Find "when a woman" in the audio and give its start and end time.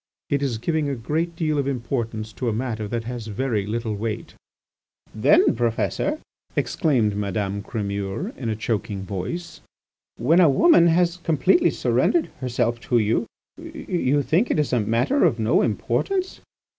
10.17-10.87